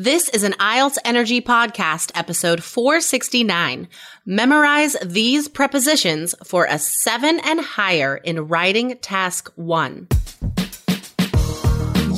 [0.00, 3.88] This is an IELTS Energy Podcast, episode 469.
[4.24, 10.06] Memorize these prepositions for a seven and higher in writing task one.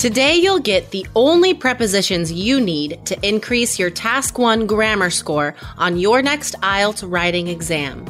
[0.00, 5.54] Today, you'll get the only prepositions you need to increase your Task 1 grammar score
[5.76, 8.06] on your next IELTS writing exam.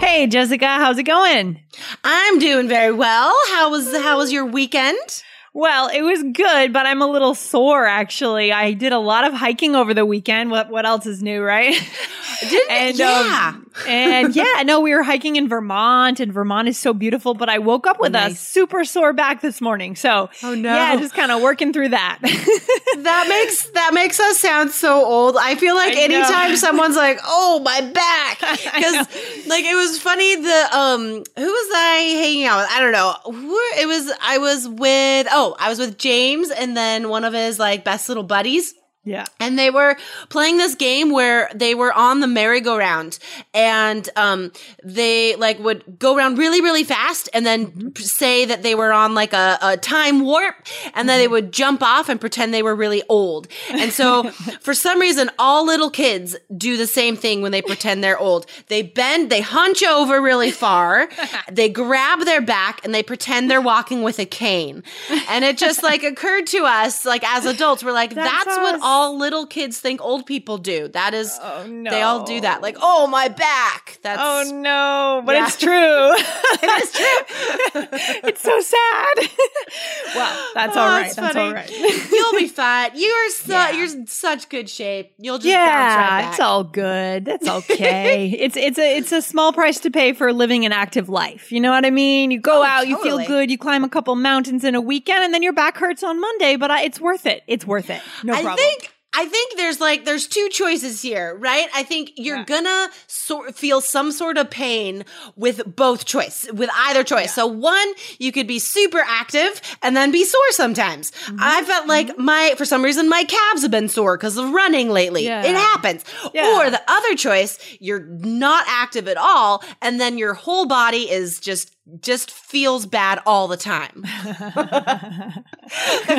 [0.00, 1.60] Hey, Jessica, how's it going?
[2.02, 3.34] I'm doing very well.
[3.48, 5.22] How was how was your weekend?
[5.56, 8.52] Well, it was good, but I'm a little sore actually.
[8.52, 10.50] I did a lot of hiking over the weekend.
[10.50, 11.74] What what else is new, right?
[12.40, 13.52] Didn't and yeah.
[13.54, 17.34] um, and yeah, no, we were hiking in Vermont, and Vermont is so beautiful.
[17.34, 18.40] But I woke up with a Nice.
[18.40, 19.94] super sore back this morning.
[19.94, 20.74] So Oh, no.
[20.74, 22.18] yeah, just kind of working through that.
[22.22, 25.36] that makes that makes us sound so old.
[25.38, 26.16] I feel like I know.
[26.16, 30.34] anytime someone's like, "Oh, my back," because like it was funny.
[30.34, 31.00] The um,
[31.36, 32.70] who was I hanging out with?
[32.72, 33.14] I don't know.
[33.24, 35.28] Who, it was I was with.
[35.30, 38.72] Oh, Oh, I was with James and then one of his like best little buddies.
[39.04, 39.26] Yeah.
[39.38, 39.96] And they were
[40.30, 43.18] playing this game where they were on the merry-go-round
[43.52, 44.50] and um
[44.82, 48.92] they like would go around really really fast and then p- say that they were
[48.92, 50.54] on like a, a time warp
[50.94, 53.46] and then they would jump off and pretend they were really old.
[53.70, 58.02] And so for some reason all little kids do the same thing when they pretend
[58.02, 58.46] they're old.
[58.68, 61.10] They bend, they hunch over really far,
[61.52, 64.82] they grab their back and they pretend they're walking with a cane.
[65.28, 68.74] And it just like occurred to us like as adults we're like That's that's, what
[68.76, 68.80] us.
[68.94, 70.88] All little kids think old people do.
[70.88, 71.90] That is, Oh, no.
[71.90, 72.62] they all do that.
[72.62, 73.98] Like, oh, my back.
[74.02, 75.46] That's, Oh no, but Yeah.
[75.46, 75.72] it's true.
[76.62, 77.84] it is true.
[78.28, 79.14] it's so sad.
[80.14, 81.06] well, that's oh, all Oh, right.
[81.06, 81.70] it's That's all right.
[82.12, 82.90] You'll be fine.
[82.94, 83.70] You are so, Yeah.
[83.72, 85.12] you're in such good shape.
[85.18, 87.24] You'll just yeah, it's all good.
[87.24, 88.30] That's okay.
[88.30, 91.50] it's it's a it's a small price to pay for living an active life.
[91.50, 92.30] You know what I mean?
[92.30, 95.24] You go Oh, out, you feel good, you climb a couple mountains in a weekend,
[95.24, 96.56] and then your back hurts on Monday.
[96.56, 97.42] But I, it's worth it.
[97.46, 98.00] It's worth it.
[98.22, 98.56] No I problem.
[98.58, 98.83] think
[99.16, 101.68] I think there's like there's two choices here, right?
[101.74, 102.44] I think you're Yeah.
[102.44, 105.04] gonna sort feel some sort of pain
[105.36, 107.32] with both choice, with either choice.
[107.34, 107.88] So one,
[108.18, 111.10] you could be super active and then be sore sometimes.
[111.10, 111.36] Mm-hmm.
[111.40, 114.90] I felt like my for some reason my calves have been sore because of running
[114.90, 115.24] lately.
[115.24, 115.44] Yeah.
[115.44, 116.04] It happens.
[116.32, 116.56] Yeah.
[116.58, 121.38] Or the other choice, you're not active at all, and then your whole body is
[121.40, 124.02] just just feels bad all the time.
[124.06, 125.42] I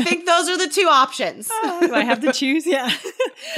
[0.04, 1.48] think those are the two options.
[1.48, 2.68] Do I have to choose?
[2.68, 2.92] Yeah.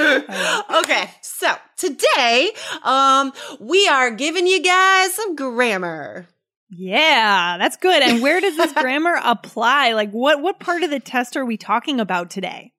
[0.00, 2.50] okay, so today,
[2.82, 6.26] um, we are giving you guys some grammar.
[6.70, 8.02] yeah, that's good.
[8.02, 9.92] And where does this grammar apply?
[9.92, 12.72] Like, what what part of the test are we talking about today?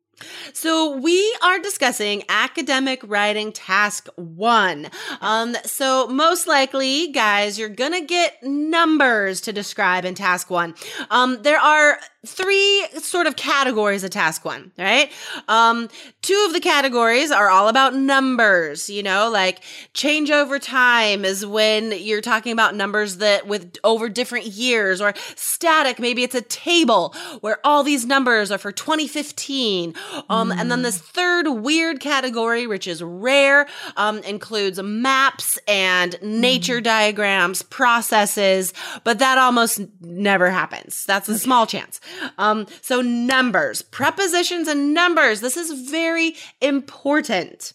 [0.53, 4.89] So we are discussing academic writing task one.
[5.21, 10.75] Um, so most likely, guys, you're gonna get numbers to describe in task one.
[11.09, 15.09] Um, there are three sort of categories of task one, right?
[15.47, 15.87] Um,
[16.21, 19.61] two of the categories are all about numbers, you know, like
[19.93, 25.13] change over time is when you're talking about numbers that with over different years or
[25.35, 29.93] static, maybe it's a table where all these numbers are for 2015.
[30.29, 36.81] Um, and then this third weird category, which is rare, um, includes maps and nature
[36.81, 41.05] diagrams, processes, but that almost never happens.
[41.05, 41.99] That's a small chance.
[42.37, 45.41] Um, so numbers, prepositions and numbers.
[45.41, 47.73] This is very important.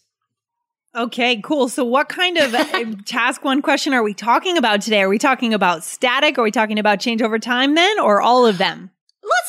[0.97, 1.69] Okay, cool.
[1.69, 5.03] So, what kind of uh, task one question are we talking about today?
[5.03, 6.39] Are we talking about static?
[6.39, 8.91] Are we talking about change over time then, or all of them?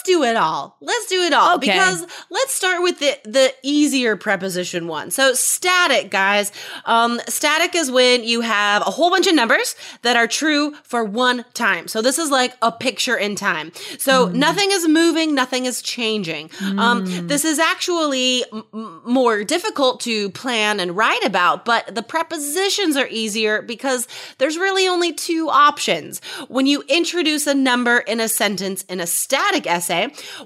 [0.06, 0.78] Do it all.
[0.82, 1.68] Let's do it all Okay.
[1.72, 5.12] because let's start with the the easier preposition one.
[5.12, 6.52] So static, guys.
[6.86, 11.04] Um, static is when you have a whole bunch of numbers that are true for
[11.04, 11.88] one time.
[11.88, 13.72] So this is like a picture in time.
[13.98, 16.52] So nothing is moving, nothing is changing.
[16.78, 22.96] Um, this is actually m- more difficult to plan and write about, but the prepositions
[22.98, 26.22] are easier because there's really only two options.
[26.48, 29.95] When you introduce a number in a sentence in a static essay,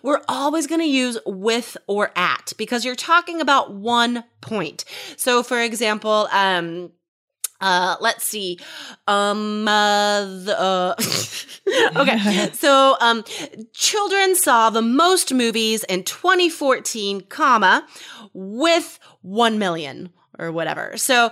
[0.03, 4.85] we're always going to use with or at because you're talking about one point.
[5.17, 6.91] So, for example, um,
[7.61, 8.57] Uh, let's see.
[9.05, 10.95] Um, uh, the, uh,
[12.01, 12.49] okay.
[12.53, 13.23] so, um,
[13.73, 17.85] children saw the most movies in 2014, comma,
[18.33, 20.97] with 1 million or whatever.
[20.97, 21.31] So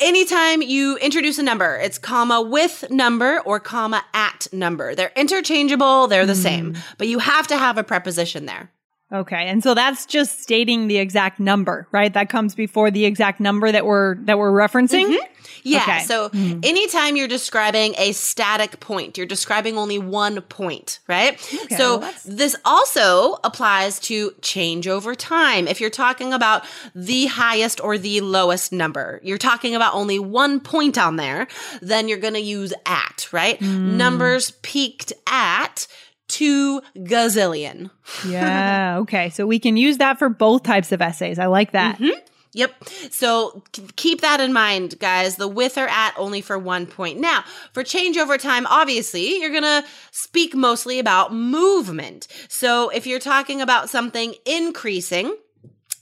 [0.00, 4.94] anytime you introduce a number, it's comma with number or comma at number.
[4.94, 6.42] They're interchangeable, they're the mm.
[6.42, 8.70] same, but you have to have a preposition there.
[9.12, 9.48] Okay.
[9.48, 12.12] And so that's just stating the exact number, right?
[12.14, 15.06] That comes before the exact number that we're that we're referencing.
[15.06, 15.29] Mm-hmm.
[15.62, 15.82] Yeah.
[15.82, 15.98] Okay.
[16.00, 16.60] So mm-hmm.
[16.62, 21.34] anytime you're describing a static point, you're describing only one point, right?
[21.64, 25.68] Okay, so well, this also applies to change over time.
[25.68, 26.64] If you're talking about
[26.94, 31.48] the highest or the lowest number, you're talking about only one point on there,
[31.80, 33.58] then you're going to use at, right?
[33.60, 33.94] Mm.
[33.94, 35.86] Numbers peaked at
[36.28, 37.90] two gazillion.
[38.26, 38.98] yeah.
[39.00, 39.30] Okay.
[39.30, 41.38] So we can use that for both types of essays.
[41.38, 41.98] I like that.
[41.98, 42.18] Mm-hmm.
[42.52, 42.84] Yep.
[43.10, 43.62] So
[43.96, 45.36] keep that in mind, guys.
[45.36, 47.20] The with or at only for one point.
[47.20, 52.26] Now, for change over time, obviously, you're going to speak mostly about movement.
[52.48, 55.36] So if you're talking about something increasing,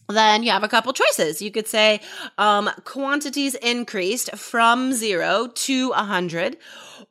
[0.09, 1.43] then you have a couple choices.
[1.43, 2.01] You could say
[2.39, 6.57] um, quantities increased from zero to a hundred,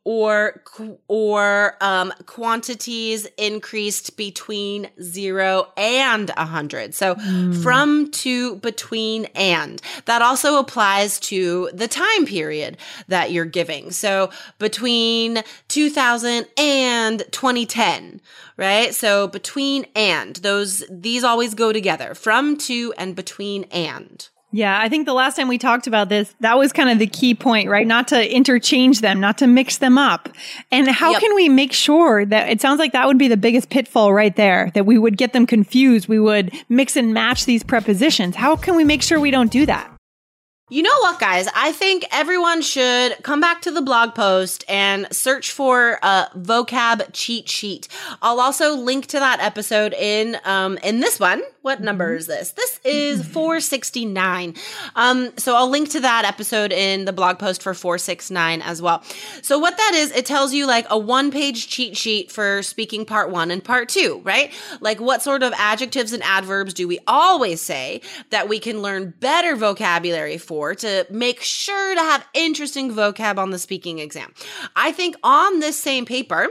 [0.08, 0.64] or
[1.10, 6.96] or um, quantities increased between zero and a hundred.
[6.96, 7.62] So mm.
[7.62, 12.78] from to between and that also applies to the time period
[13.10, 13.92] that you're giving.
[13.92, 14.30] So
[14.60, 18.22] between 2000 and 2010,
[18.56, 18.96] right?
[18.96, 22.16] So between and those these always go together.
[22.16, 24.28] From to and between and.
[24.54, 27.08] Yeah, I think the last time we talked about this, that was kind of the
[27.08, 27.86] key point, right?
[27.86, 30.30] Not to interchange them, not to mix them up.
[30.72, 31.20] And how yep.
[31.20, 34.36] can we make sure that it sounds like that would be the biggest pitfall right
[34.38, 36.08] there, that we would get them confused.
[36.08, 38.38] We would mix and match these prepositions.
[38.38, 39.92] How can we make sure we don't do that?
[40.70, 41.48] You know what, guys?
[41.56, 47.10] I think everyone should come back to the blog post and search for a vocab
[47.14, 47.88] cheat sheet.
[48.22, 51.42] I'll also link to that episode in um, in this one.
[51.68, 52.52] What number is this?
[52.52, 54.56] This is 469.
[54.96, 59.04] Um, so I'll link to that episode in the blog post for 469 as well.
[59.42, 63.06] So what that is, it tells you like a one page cheat sheet for speaking
[63.06, 64.54] part one and part two, right?
[64.82, 69.14] Like what sort of adjectives and adverbs do we always say that we can learn
[69.20, 70.58] better vocabulary for?
[70.58, 74.34] for to make sure to have interesting vocab on the speaking exam.
[74.76, 76.50] I think on this same paper,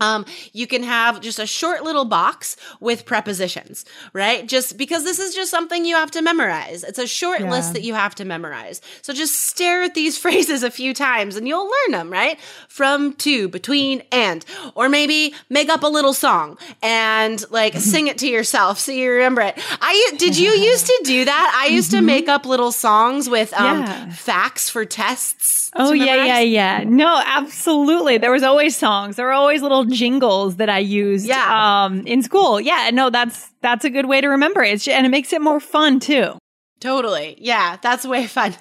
[0.00, 4.46] um, you can have just a short little box with prepositions, right?
[4.46, 6.84] Just because this is just something you have to memorize.
[6.84, 7.50] It's a short yeah.
[7.50, 8.80] list that you have to memorize.
[9.02, 12.38] So just stare at these phrases a few times and you'll learn them, right?
[12.68, 14.44] From, to, between, and.
[14.74, 19.10] Or maybe make up a little song and like sing it to yourself so you
[19.10, 19.54] remember it.
[19.80, 21.60] I did you used to do that?
[21.62, 22.00] I used mm-hmm.
[22.00, 24.10] to make up little songs with um, yeah.
[24.10, 25.70] facts for tests.
[25.74, 26.84] Oh yeah, yeah, yeah.
[26.86, 28.18] No, absolutely.
[28.18, 29.16] There was always songs.
[29.16, 31.84] There were always little jingles that I used yeah.
[31.84, 32.60] um, in school.
[32.60, 35.60] Yeah, no, that's that's a good way to remember it, and it makes it more
[35.60, 36.38] fun too.
[36.80, 37.36] Totally.
[37.40, 38.54] Yeah, that's way fun.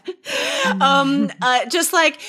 [0.82, 2.20] um, uh, just like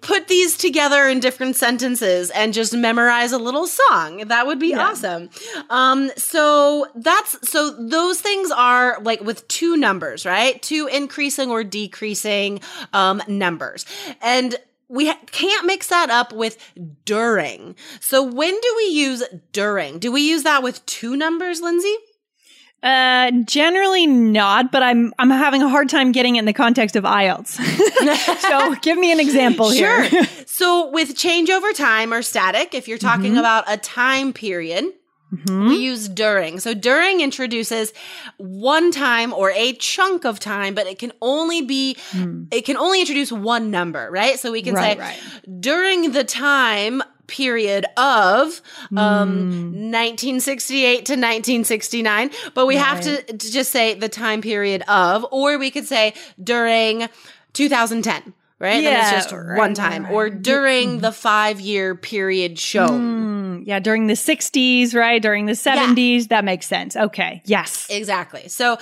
[0.00, 4.26] put these together in different sentences and just memorize a little song.
[4.26, 4.88] That would be yeah.
[4.88, 5.30] awesome.
[5.70, 10.60] Um, so that's, so those things are like with two numbers, right?
[10.60, 12.60] Two increasing or decreasing,
[12.92, 13.86] um, numbers.
[14.20, 14.56] And
[14.88, 16.56] we ha- can't mix that up with
[17.04, 17.76] during.
[18.00, 19.98] So when do we use during?
[19.98, 21.94] Do we use that with two numbers, Lindsay?
[22.80, 26.94] Uh, generally not, but I'm I'm having a hard time getting it in the context
[26.94, 27.58] of IELTS.
[28.40, 30.04] so give me an example sure.
[30.04, 30.24] here.
[30.46, 33.40] so with change over time or static, if you're talking mm-hmm.
[33.40, 34.84] about a time period,
[35.32, 35.68] Mm-hmm.
[35.68, 36.58] We use during.
[36.58, 37.92] So during introduces
[38.38, 42.46] one time or a chunk of time, but it can only be, mm.
[42.50, 44.38] it can only introduce one number, right?
[44.38, 45.60] So we can right, say right.
[45.60, 48.62] during the time period of
[48.96, 49.92] um, mm.
[49.92, 52.84] 1968 to 1969, but we right.
[52.84, 57.06] have to, to just say the time period of, or we could say during
[57.52, 58.82] 2010 right?
[58.82, 60.98] Yeah, and it's just right, one time, right, or during mm-hmm.
[60.98, 62.88] the five year period shown.
[62.88, 63.27] Mm,
[63.64, 65.20] yeah, during the 60s, right?
[65.20, 66.20] During the 70s.
[66.20, 66.26] Yeah.
[66.30, 66.96] That makes sense.
[66.96, 67.42] Okay.
[67.44, 67.86] Yes.
[67.90, 68.48] Exactly.
[68.48, 68.78] So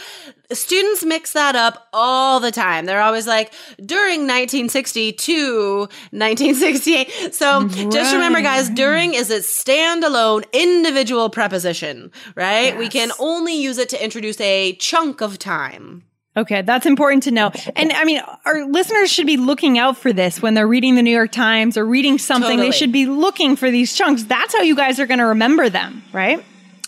[0.53, 2.87] students mix that up all the time.
[2.87, 3.53] They're always like,
[3.85, 5.79] during 1960 to
[6.11, 7.35] 1968.
[7.35, 12.69] So just remember, guys, during is a standalone individual preposition, right?
[12.69, 12.79] Yes.
[12.79, 16.05] We can only use it to introduce a chunk of time.
[16.37, 17.51] Okay, that's important to know.
[17.75, 21.03] And I mean, our listeners should be looking out for this when they're reading the
[21.03, 22.51] New York Times or reading something.
[22.51, 22.69] Totally.
[22.69, 24.25] They should be looking for these chunks.
[24.25, 26.45] That's how you guys are going to remember them, right?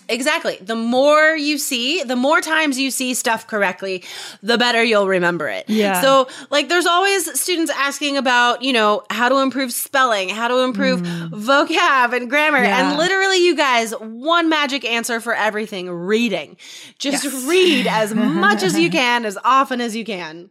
[0.09, 0.59] Exactly.
[0.61, 4.05] The more you see, the more times you see stuff correctly,
[4.43, 5.69] the better you'll remember it.
[5.69, 6.01] Yeah.
[6.01, 10.61] So, like, there's always students asking about, you know, how to improve spelling, how to
[10.61, 11.31] improve mm.
[11.31, 12.63] vocab and grammar.
[12.63, 12.89] Yeah.
[12.91, 16.57] And literally, you guys, one magic answer for everything reading.
[16.99, 20.51] Just read as much as you can, as often as you can.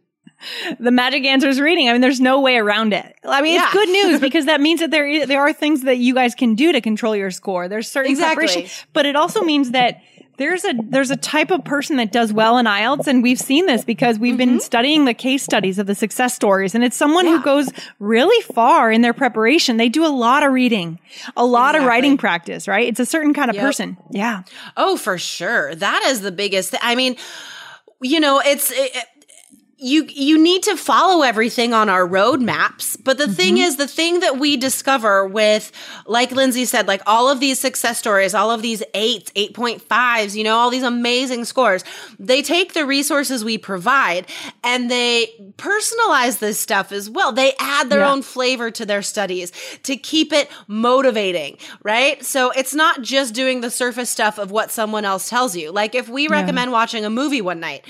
[0.78, 1.88] The magic answer is reading.
[1.88, 3.16] I mean, there's no way around it.
[3.24, 3.64] I mean, Yeah.
[3.64, 6.54] it's good news because that means that there there are things that you guys can
[6.54, 7.68] do to control your score.
[7.68, 8.46] There's certain Exactly.
[8.46, 10.00] preparation, but it also means that
[10.36, 13.66] there's a there's a type of person that does well in IELTS, and we've seen
[13.66, 17.24] this because we've been studying the case studies of the success stories, and it's someone
[17.24, 17.32] Mm-hmm.
[17.32, 17.38] Yeah.
[17.38, 19.78] who goes really far in their preparation.
[19.78, 21.00] They do a lot of reading,
[21.36, 22.68] a lot of writing practice.
[22.68, 22.86] Right?
[22.86, 23.64] It's a certain kind of Yep.
[23.64, 23.96] person.
[24.12, 24.42] Yeah.
[24.76, 25.74] Oh, for sure.
[25.74, 26.70] That is the biggest.
[26.70, 27.16] Th- I mean,
[28.00, 28.70] you know, it's.
[28.70, 29.04] It, it-
[29.78, 33.64] you you need to follow everything on our roadmaps but the thing mm-hmm.
[33.64, 35.70] is the thing that we discover with
[36.06, 40.42] like lindsay said like all of these success stories all of these eights 8.5s you
[40.44, 41.84] know all these amazing scores
[42.18, 44.26] they take the resources we provide
[44.64, 48.10] and they personalize this stuff as well they add their Yeah.
[48.12, 49.52] own flavor to their studies
[49.84, 52.24] to keep it motivating, right?
[52.24, 55.70] So it's not just doing the surface stuff of what someone else tells you.
[55.72, 57.84] Like if we recommend watching a movie one night,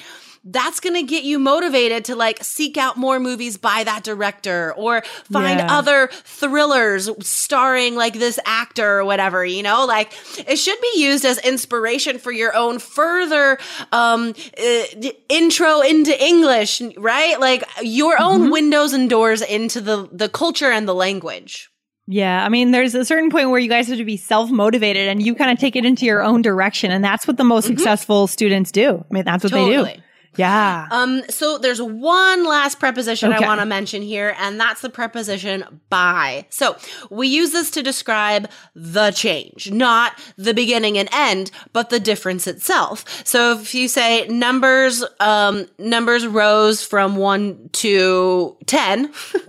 [0.45, 4.73] that's going to get you motivated to like seek out more movies by that director
[4.76, 5.78] or find Yeah.
[5.78, 9.85] other thrillers starring like this actor or whatever, you know?
[9.87, 10.12] Like
[10.49, 13.59] it should be used as inspiration for your own further
[13.92, 17.38] um uh, intro into English, right?
[17.38, 21.71] Like your own windows and doors into the the culture and the language.
[22.11, 25.09] Yeah, I mean, there's a certain point where you guys have to be self motivated
[25.09, 26.90] and you kind of take it into your own direction.
[26.90, 29.04] And that's what the most successful students do.
[29.11, 29.97] I mean, that's what they Mm-hmm.
[29.97, 30.02] Do.
[30.38, 30.87] Yeah.
[30.92, 33.45] Um, so there's one last preposition Okay.
[33.45, 36.47] I want to mention here, and that's the preposition by.
[36.49, 36.76] So
[37.11, 42.47] we use this to describe the change, not the beginning and end, but the difference
[42.47, 43.04] itself.
[43.26, 49.12] So if you say numbers, um, numbers rose from one to 10,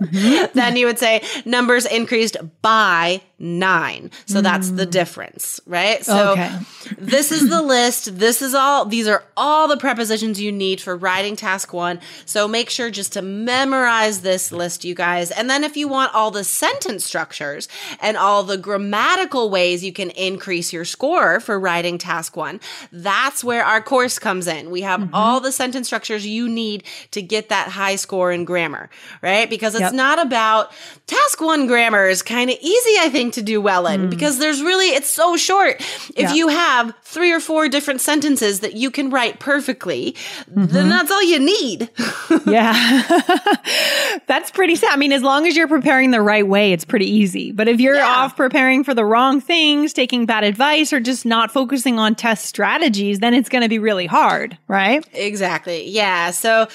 [0.54, 4.10] then you would say numbers increased by nine.
[4.26, 4.90] So that's the hmm.
[4.90, 6.04] difference, right?
[6.04, 6.58] So Okay.
[6.98, 8.18] this is the list.
[8.18, 12.00] This is all, these are all the prepositions you need for writing task one.
[12.26, 15.30] So make sure just to memorize this list, you guys.
[15.30, 17.66] And then if you want all the sentence structures
[18.00, 22.60] and all the grammatical ways you can increase your score for writing task one,
[22.92, 24.70] that's where our course comes in.
[24.70, 25.14] We have mm-hmm.
[25.14, 28.90] all the sentence structures you need to get that high score in grammar,
[29.22, 29.48] right?
[29.48, 29.94] Because it's Yep.
[29.94, 30.72] not about
[31.06, 34.10] task one grammar is kind of easy, I think, to do well in hmm.
[34.10, 35.76] because there's really, it's so short.
[36.16, 36.34] If Yeah.
[36.34, 40.16] you have three or four different sentences that you can write perfectly,
[40.48, 40.88] then mm-hmm.
[40.88, 41.90] that's all you need.
[42.46, 43.02] yeah.
[44.26, 44.92] that's pretty sad.
[44.92, 47.52] I mean, as long as you're preparing the right way, it's pretty easy.
[47.52, 48.06] But if you're Yeah.
[48.06, 52.46] off preparing for the wrong things, taking bad advice, or just not focusing on test
[52.46, 55.06] strategies, then it's going to be really hard, right?
[55.12, 55.88] Exactly.
[55.88, 56.30] Yeah.
[56.30, 56.68] So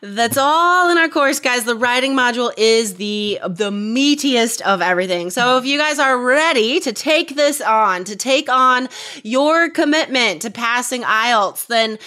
[0.00, 1.64] that's all in our course, guys.
[1.64, 5.30] The writing module is the the meatiest of everything.
[5.30, 8.88] So if you guys are ready to take this on, to take on
[9.22, 11.98] your commitment to passing IELTS, then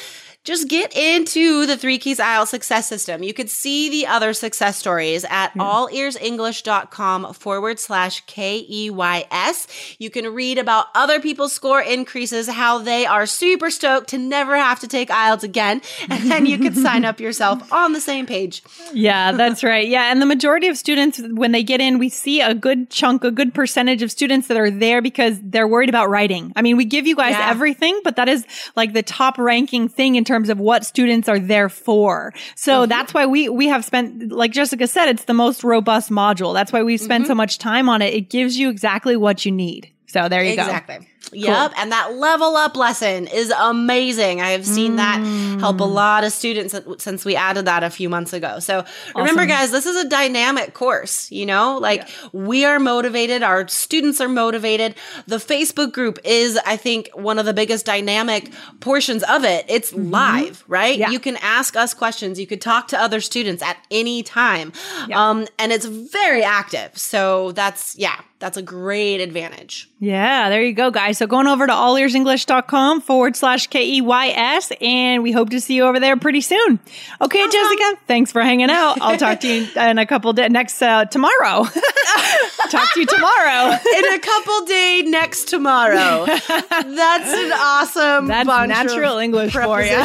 [0.49, 3.21] just get into the Three Keys IELTS success system.
[3.21, 5.61] You could see the other success stories at hmm.
[5.61, 9.67] allearsenglish.com forward slash K E Y S.
[9.99, 14.57] You can read about other people's score increases, how they are super stoked to never
[14.57, 15.81] have to take IELTS again.
[16.09, 18.63] And then you can sign up yourself on the same page.
[18.91, 19.87] Yeah, that's right.
[19.87, 20.11] Yeah.
[20.11, 23.29] And the majority of students, when they get in, we see a good chunk, a
[23.29, 26.51] good percentage of students that are there because they're worried about writing.
[26.55, 27.51] I mean, we give you guys Yeah.
[27.51, 31.39] everything, but that is like the top ranking thing in terms of what students are
[31.39, 32.33] there for.
[32.55, 32.89] So Mm-hmm.
[32.89, 36.53] that's why we, we have spent, like Jessica said, it's the most robust module.
[36.53, 37.31] That's why we spend Mm-hmm.
[37.31, 38.13] so much time on it.
[38.13, 39.91] It gives you exactly what you need.
[40.07, 40.61] So there you go.
[40.63, 41.07] Exactly.
[41.31, 41.73] Yep.
[41.77, 44.41] And that level up lesson is amazing.
[44.41, 45.19] I have seen that
[45.59, 48.59] help a lot of students since we added that a few months ago.
[48.59, 53.43] So remember, guys, this is a dynamic course, you know, like we are motivated.
[53.43, 54.95] Our students are motivated.
[55.27, 59.65] The Facebook group is, I think, one of the biggest dynamic portions of it.
[59.67, 60.97] It's live, right?
[60.97, 61.11] Yeah.
[61.11, 62.39] You can ask us questions.
[62.39, 64.73] You could talk to other students at any time.
[65.13, 66.97] Um, and it's very active.
[66.97, 69.89] So that's, yeah, that's a great advantage.
[69.99, 71.18] Yeah, there you go, guys.
[71.19, 75.59] So going over to allearsenglish.com forward slash K E Y S, and we hope to
[75.59, 76.79] see you over there pretty soon.
[77.19, 79.01] Okay, Jessica, thanks for hanging out.
[79.01, 81.65] I'll talk to you in a couple days next uh, tomorrow.
[82.69, 83.77] talk to you tomorrow.
[83.97, 86.25] in a couple day next tomorrow.
[86.25, 89.91] That's an awesome That's natural English for you.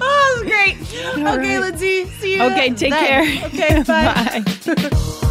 [0.00, 0.76] oh, that's great.
[1.08, 1.60] okay, right.
[1.60, 2.04] Lindsay.
[2.04, 2.42] See you.
[2.44, 3.22] Okay, take care.
[3.46, 4.44] Okay, bye.
[4.64, 5.30] Bye.